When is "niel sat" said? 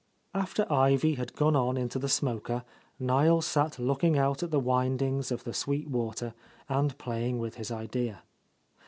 2.99-3.77